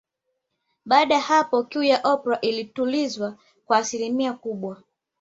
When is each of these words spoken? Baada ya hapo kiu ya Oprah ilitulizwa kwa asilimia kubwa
Baada 0.85 1.15
ya 1.15 1.21
hapo 1.21 1.63
kiu 1.63 1.83
ya 1.83 2.01
Oprah 2.03 2.39
ilitulizwa 2.41 3.37
kwa 3.65 3.77
asilimia 3.77 4.33
kubwa 4.33 4.81